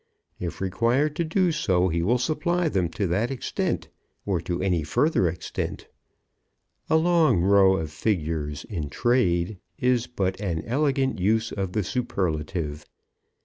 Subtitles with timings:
[0.39, 3.87] If required to do so, he will supply them to that extent,
[4.25, 5.89] or to any further extent.
[6.89, 12.83] A long row of figures in trade is but an elegant use of the superlative.